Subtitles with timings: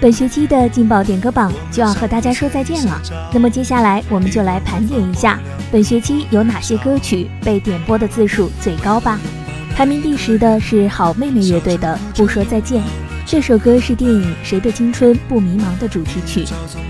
[0.00, 3.02] 本学期的劲爆点歌榜就要和大家说再见了。
[3.34, 5.38] 那么接下来我们就来盘点一下
[5.70, 9.20] 本学期有哪些歌曲被点播的次数最高吧。
[9.76, 12.80] 排名第十的是好妹妹乐队的《不说再见》。
[13.26, 16.44] 这首歌是电影《谁的青春不迷茫》的主题曲，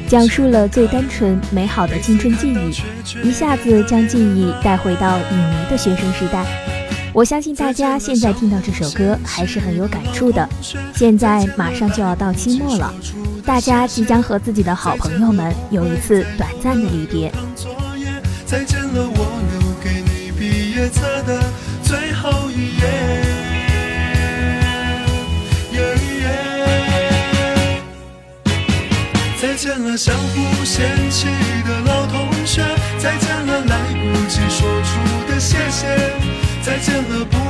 [0.06, 6.46] 讲述了最单纯美好的青春记忆，一下子将记忆带回到影迷的学生时代。
[7.12, 10.48] 我相信大家现在听到这首歌还是很有感触的。
[10.94, 12.94] 现在马上就要到期末了，
[13.44, 17.32] 大家即将和自己的好朋友们有一次短暂的离别。
[18.46, 21.42] 再见了，我留给你毕业册的
[21.82, 22.86] 最后一页。
[29.40, 31.26] 再见了，相互嫌弃
[31.66, 31.99] 的老
[36.70, 37.49] 再见了，不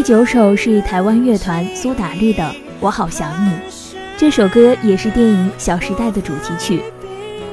[0.00, 2.42] 第九首是台湾乐团苏打绿的
[2.80, 3.50] 《我好想你》，
[4.16, 6.82] 这首歌也是电影《小时代》的主题曲。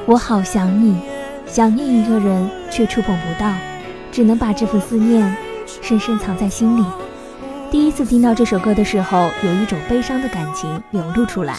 [0.06, 0.98] 我好想你，
[1.46, 3.52] 想念一个人却触碰不到，
[4.10, 5.36] 只能把这份思念
[5.82, 6.86] 深深藏在心里。
[7.70, 11.54] 第一次听到这首歌的时候，有一种悲伤的感情流露出来。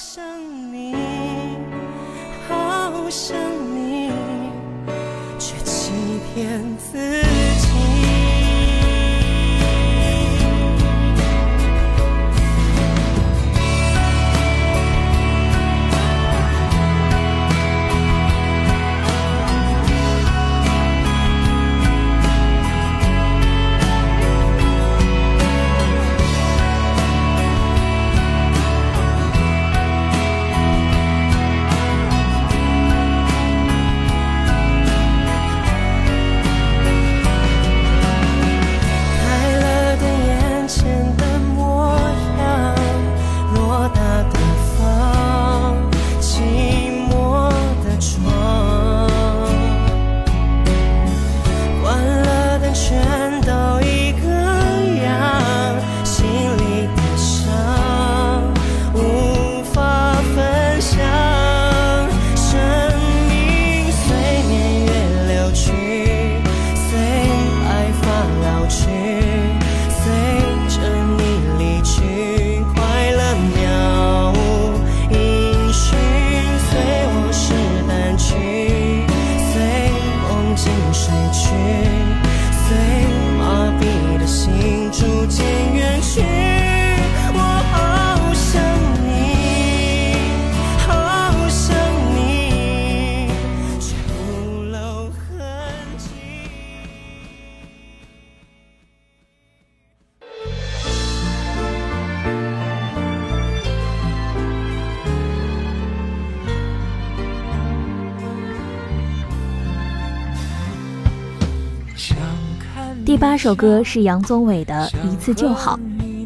[113.20, 115.78] 八首歌是杨宗纬的《一次就好》。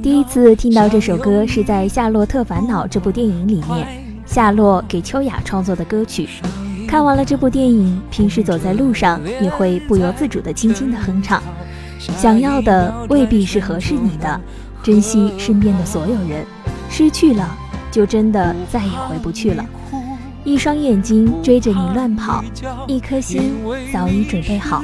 [0.01, 3.87] 第一次听到这首歌是在《夏洛特烦恼》这部电影里面，
[4.27, 6.29] 夏洛给秋雅创作的歌曲。
[6.87, 11.41] 看完了这部电影，平时走在路上也会不由自主地轻轻的哼唱。
[11.97, 14.39] 想要的未必是合适你的，
[14.83, 16.45] 珍惜身边的所有人，
[16.91, 17.57] 失去了
[17.89, 19.65] 就真的再也回不去了。
[20.43, 22.43] 一双眼睛追着你乱跑，
[22.85, 23.55] 一颗心
[23.91, 24.83] 早已准备好。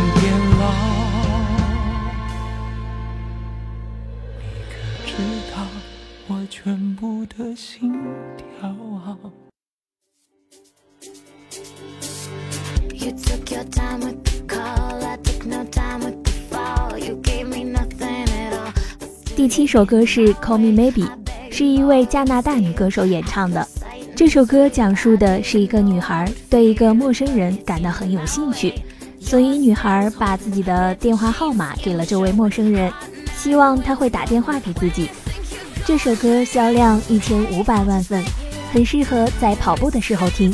[7.01, 7.91] 全部的心
[8.59, 8.71] 跳。
[19.35, 21.07] 第七首歌是《Call Me Maybe》，
[21.51, 23.67] 是一位加拿大女歌手演唱的。
[24.15, 28.75] 这首歌讲述的是一个女孩对一个陌生人感到很有兴趣，
[29.19, 32.93] 所以女孩把自己的电话号码给了这位陌生人，
[33.35, 35.09] 希望他会打电话给自己。
[35.83, 38.23] 这首歌销量一千五百万份，
[38.71, 40.53] 很适合在跑步的时候听。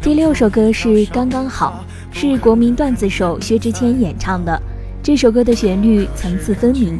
[0.00, 1.84] 第六首歌是《刚刚好》，
[2.16, 4.56] 是国民段子手薛之谦演唱的。
[5.02, 6.96] 这首歌的旋律层次分明，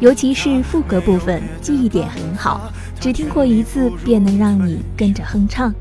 [0.00, 5.72] 尤其是副歌部分，记忆点很好，只听过一次便能让你跟着哼唱。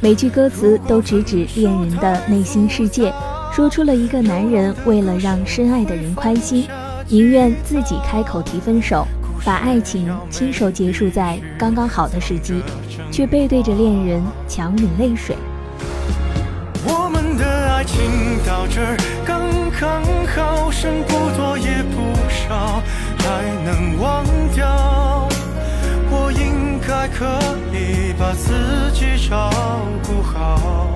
[0.00, 3.12] 每句歌词都直指恋人的内心世界，
[3.52, 6.66] 说出了一个男人为了让深爱的人宽心，
[7.08, 9.06] 宁愿自己开口提分手。
[9.46, 12.60] 把爱情亲手结束在刚刚好的时机，
[13.12, 15.36] 却背对着恋人强忍泪水。
[16.84, 17.96] 我们的爱情
[18.44, 19.42] 到这儿刚
[19.78, 20.02] 刚
[20.34, 22.82] 好，剩不多也不少，
[23.18, 25.28] 还能忘掉。
[26.10, 27.24] 我应该可
[27.72, 29.48] 以把自己照
[30.02, 30.95] 顾好。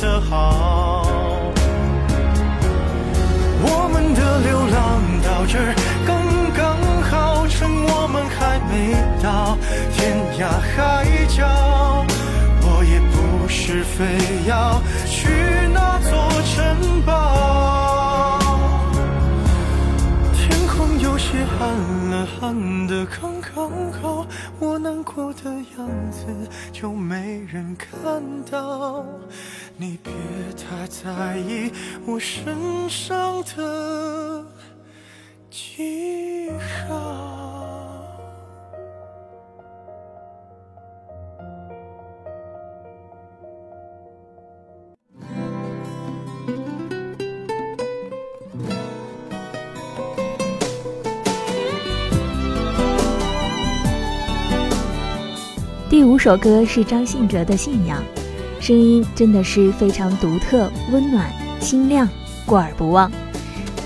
[0.00, 1.06] 的好。
[3.64, 5.58] 我们的流浪到这
[6.06, 6.10] 刚
[6.54, 9.56] 刚好，趁我们还没到
[9.92, 12.04] 天涯海角。
[12.64, 14.04] 我也不是非
[14.46, 15.28] 要去
[15.72, 16.10] 那座
[16.54, 18.38] 城堡。
[20.34, 21.62] 天空有些暗
[22.10, 23.70] 了，暗的刚刚
[24.00, 24.26] 好，
[24.58, 26.26] 我难过的样子
[26.72, 29.04] 就没人看到。
[29.76, 30.12] 你别
[30.56, 31.70] 太在意
[32.06, 34.44] 我身上的
[35.50, 36.50] 记
[36.88, 37.42] 号。
[55.92, 58.02] 第五首歌是张信哲的《信仰》，
[58.62, 61.28] 声音真的是非常独特、温暖、
[61.58, 62.08] 清亮，
[62.46, 63.10] 过耳不忘。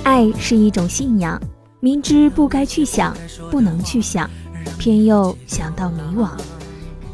[0.02, 1.40] 爱是一种信仰，
[1.80, 3.16] 明知不该去想，
[3.50, 4.28] 不能去想，
[4.76, 6.28] 偏又想到迷惘。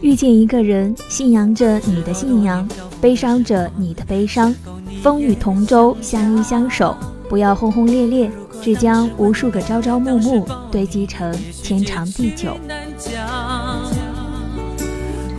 [0.00, 2.69] 遇见一个人，信仰着你的信仰，
[3.00, 4.52] 悲伤着你的悲伤，
[5.00, 6.97] 风雨同舟，相依相守。
[7.28, 8.28] 不要轰轰烈烈，
[8.61, 12.57] 只将无数个朝朝暮暮堆积成天长地久。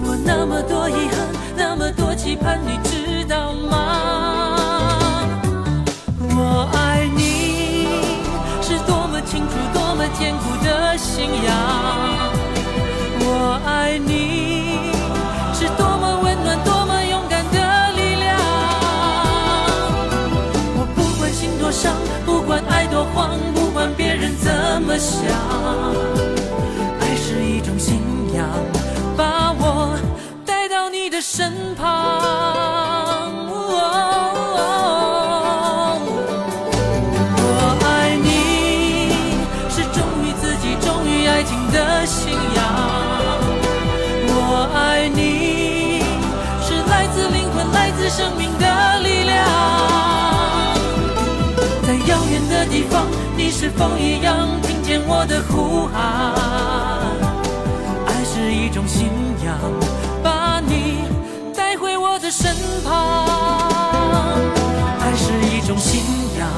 [0.06, 1.28] 我那么多遗憾，
[1.76, 5.26] 那么多期盼，你知道吗？
[6.20, 7.88] 我爱你
[8.62, 11.52] 是多么清楚、多么坚固的信仰。
[13.22, 14.92] 我爱你
[15.52, 18.38] 是多么温暖、多么勇敢的力量。
[20.78, 21.92] 我不管心多伤，
[22.24, 26.33] 不管爱多慌，不管别人怎么想。
[31.14, 31.86] 的身旁。
[37.38, 39.14] 我爱你
[39.70, 42.66] 是忠于自己、忠于爱情的信仰。
[44.26, 46.02] 我爱你
[46.66, 48.66] 是来自灵魂、来自生命的
[49.02, 49.46] 力量。
[51.86, 53.06] 在遥远的地方，
[53.38, 56.34] 你是否一样听见我的呼喊？
[58.08, 59.12] 爱是一种信
[59.46, 59.56] 仰，
[62.36, 63.28] 身旁。
[65.00, 66.02] 爱是一种信
[66.40, 66.50] 仰，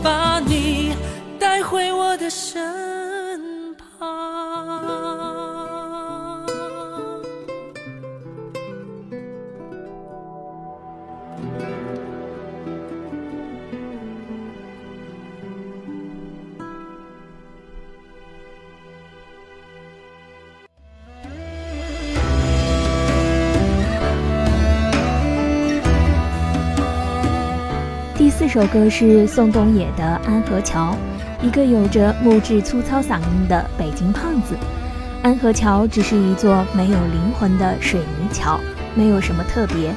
[0.00, 0.94] 把你
[1.40, 2.62] 带回我的身
[28.48, 30.96] 第四首歌是宋冬野的《安河桥》，
[31.46, 34.56] 一个有着木质粗糙嗓音的北京胖子。
[35.22, 38.58] 安河桥只是一座没有灵魂的水泥桥，
[38.94, 39.94] 没有什么特别。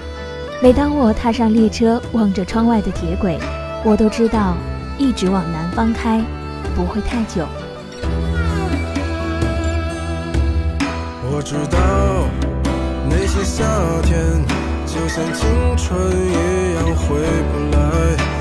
[0.61, 3.39] 每当我踏上列车，望着窗外的铁轨，
[3.85, 4.57] 我都知道，
[4.97, 6.21] 一直往南方开，
[6.75, 7.47] 不会太久。
[11.23, 12.27] 我知道
[13.09, 13.63] 那些夏
[14.03, 14.43] 天
[14.85, 17.15] 就像青春一样回
[17.53, 18.40] 不来，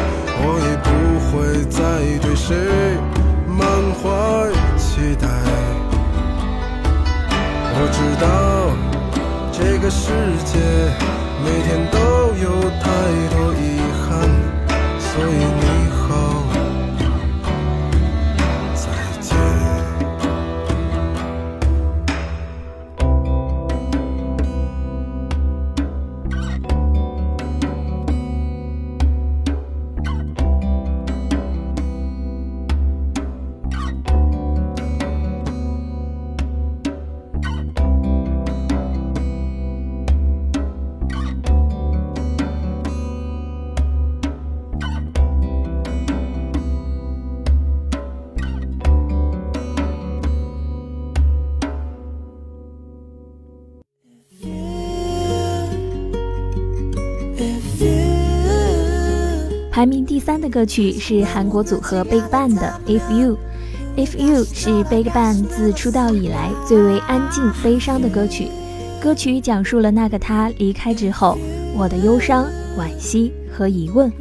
[1.31, 1.79] 会再
[2.19, 2.55] 对谁
[3.47, 5.27] 满怀期待。
[7.73, 8.25] 我知道
[9.51, 10.11] 这个世
[10.43, 10.59] 界
[11.41, 11.97] 每天都
[12.35, 12.45] 有
[12.79, 12.85] 太
[13.31, 14.09] 多遗憾，
[14.99, 15.80] 所以你
[59.81, 63.35] 排名第三的歌曲是韩国组合 BigBang 的《If You》。
[64.05, 68.49] 《If You》是 BigBang 自出道以来最为安静、悲伤的歌曲。
[69.01, 71.35] 歌曲讲述了那个他离开之后，
[71.75, 72.45] 我的忧伤、
[72.77, 74.13] 惋惜和疑问。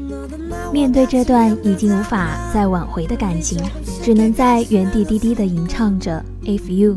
[0.72, 3.62] 面对这段已经无法再挽回的感情，
[4.02, 6.92] 只能在原地低低地吟唱着《If You》。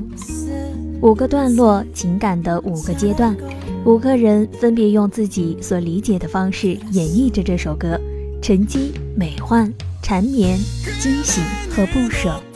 [1.01, 3.36] 五个段落，情感的五个阶段，
[3.84, 8.00] 五个人分别用自己所理解的方式演绎着这首歌。
[8.44, 10.60] 沉积、美幻、缠绵、
[11.00, 11.40] 惊喜
[11.72, 12.53] 和不舍。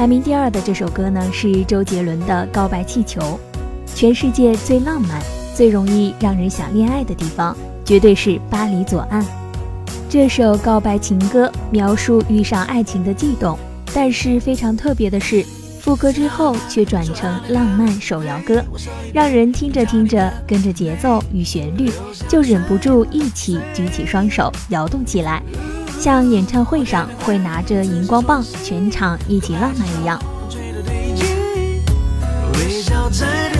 [0.00, 3.20] 排名第二的这首歌呢，是周杰伦的《告白气球》。
[3.94, 5.20] 全世界最浪漫、
[5.54, 9.22] 最容易让人想恋爱的地方，绝对是巴黎左岸。
[10.08, 13.58] 这首告白情歌描述遇上爱情的悸动，
[13.92, 15.44] 但是非常特别的是，
[15.82, 18.64] 副歌之后却转成浪漫手摇歌，
[19.12, 21.90] 让人听着听着跟着节奏与旋律，
[22.26, 25.42] 就忍不住一起举起双手摇动起来，
[26.00, 30.18] 像演唱会上会拿着荧光棒，全场一起浪漫一样。
[32.54, 33.59] 微笑在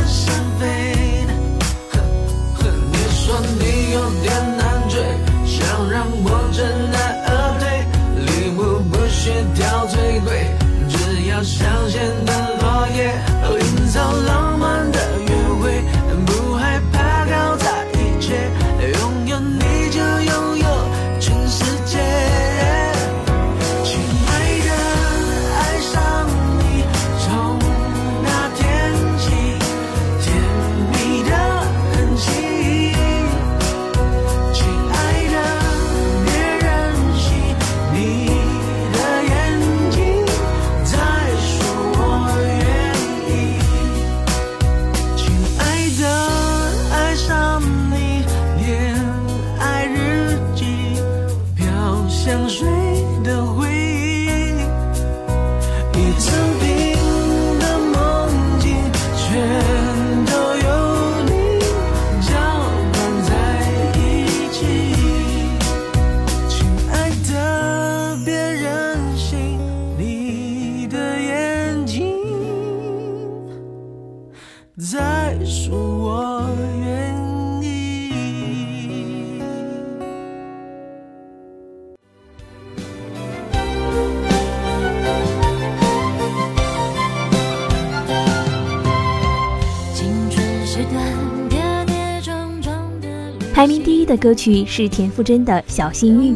[93.60, 96.32] 排名第一的歌曲是田馥甄的《小幸运》，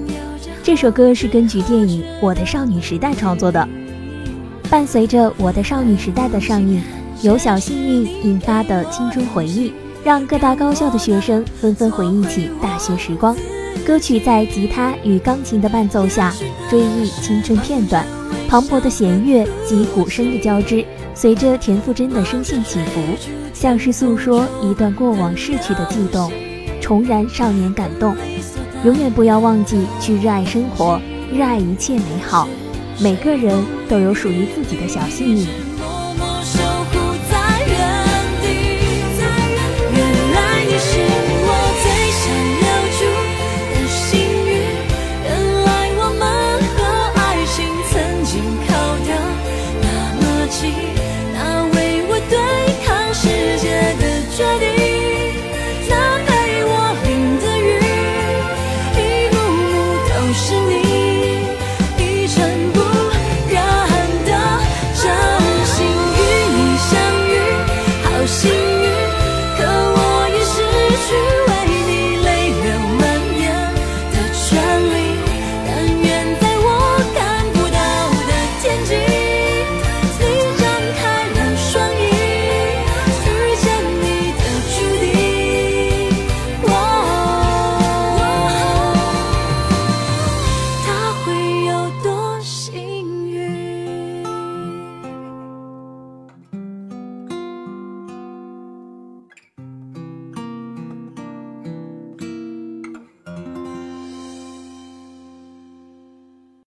[0.62, 3.66] 这首歌是根据电影《我的少女时代》创作的。
[4.68, 6.82] 伴随着《我的少女时代》的上映，
[7.22, 9.72] 由小幸运引发的青春回忆，
[10.04, 13.34] 让各大高校的学生纷纷回忆起大学时光。
[13.86, 16.30] 歌曲在吉他与钢琴的伴奏下，
[16.68, 18.04] 追忆青春片段，
[18.50, 20.84] 磅礴的弦乐及鼓声的交织，
[21.14, 23.00] 随着田馥甄的声线起伏，
[23.54, 26.30] 像是诉说一段过往逝去的悸动，
[26.84, 28.14] 重燃少年感动。
[28.84, 31.00] 永远不要忘记去热爱生活，
[31.32, 32.46] 热爱一切美好。
[33.00, 35.46] 每个人都有属于自己的小幸运。